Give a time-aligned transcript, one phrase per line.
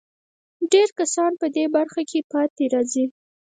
[0.71, 3.05] ډېر کسان په دې برخه کې پاتې راځي.